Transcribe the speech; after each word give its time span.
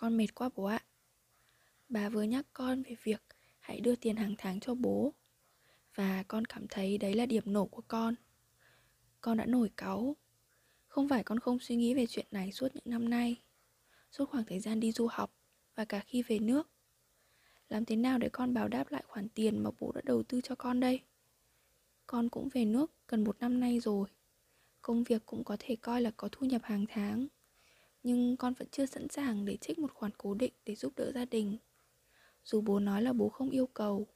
con 0.00 0.16
mệt 0.16 0.34
quá 0.34 0.50
bố 0.54 0.64
ạ. 0.64 0.84
Bà 1.88 2.08
vừa 2.08 2.22
nhắc 2.22 2.46
con 2.52 2.82
về 2.82 2.96
việc 3.02 3.22
hãy 3.58 3.80
đưa 3.80 3.96
tiền 3.96 4.16
hàng 4.16 4.34
tháng 4.38 4.60
cho 4.60 4.74
bố. 4.74 5.14
Và 5.94 6.22
con 6.28 6.44
cảm 6.44 6.68
thấy 6.68 6.98
đấy 6.98 7.14
là 7.14 7.26
điểm 7.26 7.42
nổ 7.46 7.66
của 7.66 7.82
con. 7.88 8.14
Con 9.20 9.36
đã 9.36 9.46
nổi 9.46 9.70
cáu. 9.76 10.16
Không 10.86 11.08
phải 11.08 11.24
con 11.24 11.38
không 11.38 11.58
suy 11.58 11.76
nghĩ 11.76 11.94
về 11.94 12.06
chuyện 12.06 12.26
này 12.30 12.52
suốt 12.52 12.68
những 12.74 12.84
năm 12.86 13.08
nay. 13.08 13.42
Suốt 14.10 14.30
khoảng 14.30 14.44
thời 14.44 14.60
gian 14.60 14.80
đi 14.80 14.92
du 14.92 15.06
học 15.06 15.34
Và 15.74 15.84
cả 15.84 16.00
khi 16.00 16.22
về 16.22 16.38
nước. 16.38 16.70
Làm 17.68 17.84
thế 17.84 17.96
nào 17.96 18.18
để 18.18 18.28
con 18.28 18.54
báo 18.54 18.68
đáp 18.68 18.92
lại 18.92 19.04
khoản 19.06 19.28
tiền 19.28 19.62
mà 19.62 19.70
bố 19.80 19.92
đã 19.92 20.00
đầu 20.04 20.22
tư 20.22 20.40
cho 20.40 20.54
con 20.54 20.80
đây? 20.80 21.00
Con 22.06 22.28
cũng 22.28 22.48
về 22.48 22.64
nước 22.64 22.92
gần 23.08 23.24
một 23.24 23.36
năm 23.40 23.60
nay 23.60 23.80
rồi. 23.80 24.08
Công 24.82 25.02
việc 25.02 25.26
cũng 25.26 25.44
có 25.44 25.56
thể 25.58 25.76
coi 25.76 26.00
là 26.00 26.10
có 26.16 26.28
thu 26.32 26.46
nhập 26.46 26.62
hàng 26.64 26.86
tháng. 26.88 27.28
Nhưng 28.02 28.36
con 28.36 28.54
vẫn 28.54 28.68
chưa 28.70 28.86
sẵn 28.86 29.08
sàng 29.08 29.44
để 29.44 29.56
trích 29.56 29.78
một 29.78 29.92
khoản 29.94 30.12
cố 30.18 30.34
định 30.34 30.52
để 30.64 30.74
giúp 30.74 30.92
đỡ 30.96 31.12
gia 31.12 31.24
đình. 31.24 31.58
Dù 32.44 32.60
bố 32.60 32.80
nói 32.80 33.02
là 33.02 33.12
bố 33.12 33.28
không 33.28 33.50
yêu 33.50 33.66
cầu, 33.66 34.06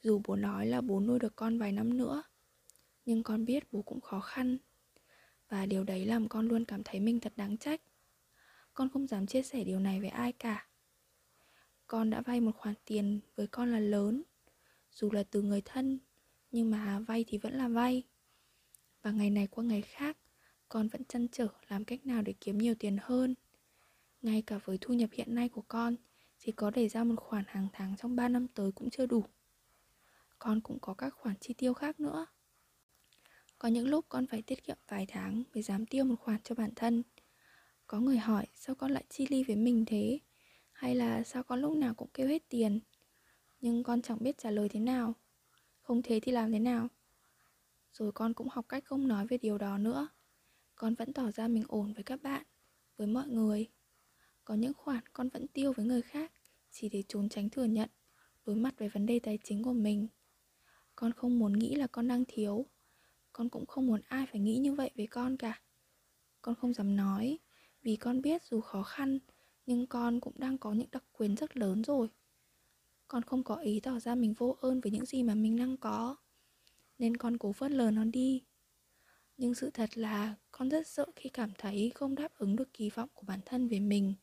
Dù 0.00 0.20
bố 0.24 0.36
nói 0.36 0.66
là 0.66 0.80
bố 0.80 1.00
nuôi 1.00 1.18
được 1.18 1.36
con 1.36 1.58
vài 1.58 1.72
năm 1.72 1.96
nữa, 1.96 2.22
Nhưng 3.04 3.22
con 3.22 3.44
biết 3.44 3.72
bố 3.72 3.82
cũng 3.82 4.00
khó 4.00 4.20
khăn. 4.20 4.58
Và 5.48 5.66
điều 5.66 5.84
đấy 5.84 6.06
làm 6.06 6.28
con 6.28 6.48
luôn 6.48 6.64
cảm 6.64 6.82
thấy 6.84 7.00
mình 7.00 7.20
thật 7.20 7.32
đáng 7.36 7.58
trách. 7.58 7.82
Con 8.74 8.88
không 8.88 9.06
dám 9.06 9.26
chia 9.26 9.42
sẻ 9.42 9.64
điều 9.64 9.80
này 9.80 10.00
với 10.00 10.08
ai 10.08 10.32
cả. 10.32 10.68
Con 11.86 12.10
đã 12.10 12.20
vay 12.20 12.40
một 12.40 12.56
khoản 12.56 12.74
tiền 12.84 13.20
với 13.36 13.46
con 13.46 13.72
là 13.72 13.80
lớn, 13.80 14.22
Dù 14.90 15.10
là 15.10 15.22
từ 15.22 15.42
người 15.42 15.62
thân, 15.64 15.98
Nhưng 16.50 16.70
mà 16.70 17.00
vay 17.00 17.24
thì 17.28 17.38
vẫn 17.38 17.54
là 17.54 17.68
vay. 17.68 18.02
Và 19.02 19.10
ngày 19.10 19.30
này 19.30 19.46
qua 19.46 19.64
ngày 19.64 19.82
khác 19.82 20.18
con 20.72 20.88
vẫn 20.88 21.04
chăn 21.04 21.28
trở 21.28 21.48
làm 21.68 21.84
cách 21.84 22.06
nào 22.06 22.22
để 22.22 22.34
kiếm 22.40 22.58
nhiều 22.58 22.74
tiền 22.78 22.96
hơn. 23.02 23.34
Ngay 24.22 24.42
cả 24.42 24.58
với 24.64 24.78
thu 24.80 24.94
nhập 24.94 25.10
hiện 25.12 25.34
nay 25.34 25.48
của 25.48 25.62
con, 25.68 25.96
Chỉ 26.38 26.52
có 26.52 26.70
để 26.70 26.88
ra 26.88 27.04
một 27.04 27.14
khoản 27.16 27.44
hàng 27.46 27.68
tháng 27.72 27.96
trong 27.96 28.16
3 28.16 28.28
năm 28.28 28.48
tới 28.48 28.72
cũng 28.72 28.90
chưa 28.90 29.06
đủ. 29.06 29.24
Con 30.38 30.60
cũng 30.60 30.78
có 30.80 30.94
các 30.94 31.14
khoản 31.14 31.36
chi 31.40 31.54
tiêu 31.54 31.74
khác 31.74 32.00
nữa. 32.00 32.26
Có 33.58 33.68
những 33.68 33.88
lúc 33.88 34.06
con 34.08 34.26
phải 34.26 34.42
tiết 34.42 34.64
kiệm 34.64 34.76
vài 34.88 35.06
tháng 35.08 35.44
Mới 35.54 35.62
dám 35.62 35.86
tiêu 35.86 36.04
một 36.04 36.16
khoản 36.20 36.42
cho 36.44 36.54
bản 36.54 36.70
thân. 36.76 37.02
Có 37.86 38.00
người 38.00 38.18
hỏi 38.18 38.46
sao 38.54 38.74
con 38.74 38.90
lại 38.90 39.04
chi 39.08 39.26
ly 39.30 39.44
với 39.44 39.56
mình 39.56 39.84
thế? 39.86 40.18
Hay 40.72 40.94
là 40.94 41.22
sao 41.22 41.42
con 41.42 41.60
lúc 41.60 41.76
nào 41.76 41.94
cũng 41.94 42.08
kêu 42.14 42.28
hết 42.28 42.48
tiền? 42.48 42.80
Nhưng 43.60 43.82
con 43.82 44.02
chẳng 44.02 44.18
biết 44.20 44.38
trả 44.38 44.50
lời 44.50 44.68
thế 44.68 44.80
nào. 44.80 45.14
Không 45.80 46.02
thế 46.02 46.20
thì 46.20 46.32
làm 46.32 46.52
thế 46.52 46.58
nào? 46.58 46.88
Rồi 47.92 48.12
con 48.12 48.34
cũng 48.34 48.48
học 48.50 48.64
cách 48.68 48.84
không 48.84 49.08
nói 49.08 49.26
về 49.26 49.38
điều 49.38 49.58
đó 49.58 49.78
nữa. 49.78 50.08
Con 50.74 50.94
vẫn 50.94 51.12
tỏ 51.12 51.30
ra 51.30 51.48
mình 51.48 51.64
ổn 51.68 51.92
với 51.92 52.04
các 52.04 52.22
bạn, 52.22 52.42
Với 52.96 53.06
mọi 53.06 53.28
người. 53.28 53.68
Có 54.44 54.54
những 54.54 54.74
khoản 54.74 55.04
con 55.12 55.28
vẫn 55.28 55.46
tiêu 55.48 55.72
với 55.72 55.86
người 55.86 56.02
khác, 56.02 56.32
Chỉ 56.70 56.88
để 56.88 57.02
trốn 57.08 57.28
tránh 57.28 57.50
thừa 57.50 57.64
nhận, 57.64 57.90
Đối 58.44 58.56
mặt 58.56 58.74
với 58.78 58.88
vấn 58.88 59.06
đề 59.06 59.18
tài 59.18 59.38
chính 59.44 59.62
của 59.62 59.72
mình. 59.72 60.08
Con 60.96 61.12
không 61.12 61.38
muốn 61.38 61.52
nghĩ 61.52 61.74
là 61.74 61.86
con 61.86 62.08
đang 62.08 62.24
thiếu. 62.28 62.66
Con 63.32 63.48
cũng 63.48 63.66
không 63.66 63.86
muốn 63.86 64.00
ai 64.08 64.26
phải 64.26 64.40
nghĩ 64.40 64.56
như 64.56 64.74
vậy 64.74 64.90
với 64.96 65.06
con 65.06 65.36
cả. 65.36 65.62
Con 66.42 66.54
không 66.54 66.74
dám 66.74 66.96
nói, 66.96 67.38
Vì 67.82 67.96
con 67.96 68.22
biết 68.22 68.42
dù 68.44 68.60
khó 68.60 68.82
khăn, 68.82 69.18
Nhưng 69.66 69.86
con 69.86 70.20
cũng 70.20 70.34
đang 70.36 70.58
có 70.58 70.72
những 70.72 70.88
đặc 70.92 71.04
quyền 71.12 71.34
rất 71.34 71.56
lớn 71.56 71.84
rồi. 71.84 72.08
Con 73.08 73.22
không 73.22 73.44
có 73.44 73.56
ý 73.56 73.80
tỏ 73.80 74.00
ra 74.00 74.14
mình 74.14 74.34
vô 74.38 74.56
ơn 74.60 74.80
với 74.80 74.92
những 74.92 75.06
gì 75.06 75.22
mà 75.22 75.34
mình 75.34 75.56
đang 75.56 75.76
có, 75.76 76.16
nên 76.98 77.16
con 77.16 77.38
cố 77.38 77.52
phớt 77.52 77.70
lờ 77.70 77.90
nó 77.90 78.04
đi 78.04 78.44
nhưng 79.42 79.54
sự 79.54 79.70
thật 79.70 79.98
là 79.98 80.34
con 80.50 80.68
rất 80.68 80.86
sợ 80.86 81.06
khi 81.16 81.30
cảm 81.30 81.50
thấy 81.58 81.92
không 81.94 82.14
đáp 82.14 82.28
ứng 82.38 82.56
được 82.56 82.72
kỳ 82.72 82.90
vọng 82.90 83.08
của 83.14 83.24
bản 83.26 83.40
thân 83.46 83.68
về 83.68 83.80
mình. 83.80 84.14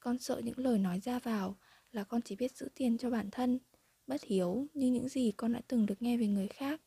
Con 0.00 0.18
sợ 0.18 0.40
những 0.44 0.58
lời 0.58 0.78
nói 0.78 1.00
ra 1.00 1.18
vào 1.18 1.56
là 1.92 2.04
con 2.04 2.22
chỉ 2.22 2.36
biết 2.36 2.56
giữ 2.56 2.68
tiền 2.74 2.98
cho 2.98 3.10
bản 3.10 3.30
thân, 3.30 3.58
bất 4.06 4.24
hiếu 4.24 4.66
như 4.74 4.90
những 4.90 5.08
gì 5.08 5.32
con 5.36 5.52
đã 5.52 5.60
từng 5.68 5.86
được 5.86 6.02
nghe 6.02 6.16
về 6.16 6.26
người 6.26 6.48
khác. 6.48 6.80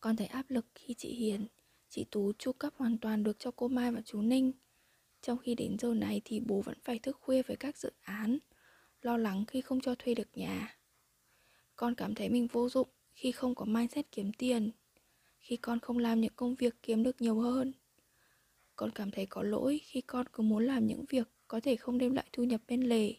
Con 0.00 0.16
thấy 0.16 0.26
áp 0.26 0.50
lực 0.50 0.66
khi 0.74 0.94
chị 0.94 1.14
hiền, 1.14 1.46
chị 1.88 2.06
tú 2.10 2.32
chu 2.38 2.52
cấp 2.52 2.72
hoàn 2.76 2.98
toàn 2.98 3.22
được 3.22 3.38
cho 3.38 3.50
cô 3.50 3.68
mai 3.68 3.92
và 3.92 4.02
chú 4.04 4.22
ninh. 4.22 4.52
Trong 5.22 5.38
khi 5.38 5.54
đến 5.54 5.76
giờ 5.78 5.94
này 5.94 6.20
thì 6.24 6.40
bố 6.40 6.60
vẫn 6.60 6.78
phải 6.84 6.98
thức 6.98 7.16
khuya 7.20 7.42
với 7.42 7.56
các 7.56 7.76
dự 7.76 7.92
án, 8.00 8.38
lo 9.00 9.16
lắng 9.16 9.44
khi 9.48 9.60
không 9.60 9.80
cho 9.80 9.94
thuê 9.94 10.14
được 10.14 10.28
nhà. 10.34 10.76
Con 11.76 11.94
cảm 11.94 12.14
thấy 12.14 12.28
mình 12.28 12.46
vô 12.52 12.68
dụng 12.68 12.88
khi 13.14 13.32
không 13.32 13.54
có 13.54 13.64
mindset 13.64 14.12
kiếm 14.12 14.32
tiền 14.32 14.70
khi 15.42 15.56
con 15.56 15.80
không 15.80 15.98
làm 15.98 16.20
những 16.20 16.32
công 16.36 16.54
việc 16.54 16.74
kiếm 16.82 17.02
được 17.02 17.20
nhiều 17.20 17.40
hơn. 17.40 17.72
Con 18.76 18.90
cảm 18.90 19.10
thấy 19.10 19.26
có 19.26 19.42
lỗi 19.42 19.80
khi 19.84 20.00
con 20.00 20.26
cứ 20.32 20.42
muốn 20.42 20.66
làm 20.66 20.86
những 20.86 21.04
việc 21.08 21.28
có 21.48 21.60
thể 21.60 21.76
không 21.76 21.98
đem 21.98 22.14
lại 22.14 22.26
thu 22.32 22.44
nhập 22.44 22.60
bên 22.68 22.82
lề. 22.82 23.14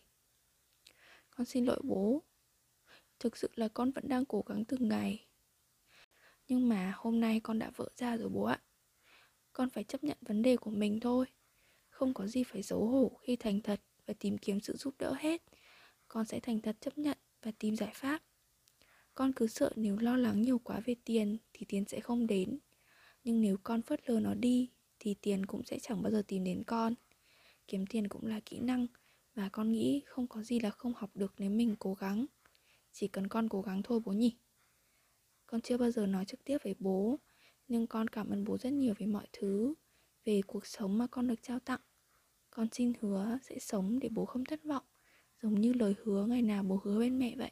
Con 1.30 1.46
xin 1.46 1.66
lỗi 1.66 1.80
bố. 1.84 2.24
Thực 3.20 3.38
sự 3.38 3.50
là 3.56 3.68
con 3.68 3.92
vẫn 3.92 4.08
đang 4.08 4.26
cố 4.26 4.44
gắng 4.46 4.66
từng 4.66 4.88
ngày. 4.88 5.28
Nhưng 6.48 6.70
mà 6.70 6.94
hôm 6.96 7.20
nay 7.20 7.40
con 7.40 7.60
đã 7.60 7.72
vỡ 7.76 7.90
ra 7.96 8.18
rồi 8.18 8.30
bố 8.30 8.44
ạ. 8.44 8.62
Con 9.54 9.70
phải 9.70 9.84
chấp 9.84 10.04
nhận 10.04 10.18
vấn 10.22 10.42
đề 10.42 10.58
của 10.58 10.72
mình 10.72 11.00
thôi. 11.00 11.26
Không 11.90 12.14
có 12.14 12.28
gì 12.28 12.44
phải 12.44 12.64
xấu 12.64 12.86
hổ 12.88 13.20
khi 13.22 13.36
thành 13.36 13.62
thật 13.62 13.82
và 14.06 14.14
tìm 14.20 14.38
kiếm 14.38 14.60
sự 14.60 14.76
giúp 14.76 14.96
đỡ 15.00 15.14
hết. 15.20 15.42
Con 16.08 16.26
sẽ 16.26 16.40
thành 16.40 16.62
thật 16.62 16.78
chấp 16.82 16.98
nhận 16.98 17.18
và 17.42 17.52
tìm 17.60 17.76
giải 17.76 17.92
pháp 17.94 18.22
con 19.16 19.34
cứ 19.34 19.48
sợ 19.48 19.72
nếu 19.76 19.98
lo 19.98 20.18
lắng 20.18 20.42
nhiều 20.42 20.60
quá 20.60 20.80
về 20.86 20.96
tiền 21.06 21.38
thì 21.54 21.66
tiền 21.70 21.86
sẽ 21.88 22.00
không 22.00 22.28
đến. 22.28 22.60
Nhưng 23.24 23.42
nếu 23.42 23.58
con 23.64 23.82
phớt 23.82 24.10
lờ 24.10 24.20
nó 24.20 24.34
đi 24.34 24.70
thì 25.00 25.16
tiền 25.22 25.46
cũng 25.46 25.64
sẽ 25.64 25.80
chẳng 25.80 26.02
bao 26.02 26.12
giờ 26.12 26.24
tìm 26.28 26.44
đến 26.44 26.64
con. 26.64 26.94
Kiếm 27.68 27.86
tiền 27.86 28.08
cũng 28.08 28.26
là 28.26 28.40
kỹ 28.40 28.60
năng 28.60 28.88
và 29.36 29.50
con 29.50 29.72
nghĩ 29.72 30.02
không 30.06 30.28
có 30.28 30.44
gì 30.44 30.60
là 30.60 30.70
không 30.70 30.94
học 30.94 31.10
được 31.16 31.34
nếu 31.38 31.50
mình 31.50 31.76
cố 31.80 31.94
gắng. 31.94 32.26
Chỉ 32.92 33.08
cần 33.08 33.28
con 33.28 33.50
cố 33.50 33.62
gắng 33.62 33.84
thôi 33.84 34.00
bố 34.06 34.12
nhỉ. 34.12 34.36
Con 35.48 35.62
chưa 35.62 35.78
bao 35.78 35.92
giờ 35.92 36.06
nói 36.06 36.26
trực 36.26 36.44
tiếp 36.44 36.58
với 36.64 36.76
bố, 36.80 37.20
nhưng 37.68 37.88
con 37.88 38.08
cảm 38.08 38.30
ơn 38.30 38.44
bố 38.44 38.58
rất 38.58 38.74
nhiều 38.74 38.94
về 38.98 39.06
mọi 39.06 39.28
thứ, 39.34 39.74
về 40.26 40.42
cuộc 40.48 40.66
sống 40.66 40.98
mà 40.98 41.08
con 41.08 41.28
được 41.28 41.44
trao 41.44 41.60
tặng. 41.60 41.80
Con 42.50 42.68
xin 42.72 42.94
hứa 43.00 43.38
sẽ 43.44 43.60
sống 43.60 44.00
để 44.00 44.10
bố 44.10 44.26
không 44.26 44.46
thất 44.46 44.64
vọng, 44.64 44.84
giống 45.42 45.62
như 45.62 45.74
lời 45.74 45.96
hứa 46.04 46.26
ngày 46.26 46.42
nào 46.42 46.64
bố 46.64 46.82
hứa 46.84 47.00
bên 47.00 47.20
mẹ 47.20 47.36
vậy. 47.38 47.52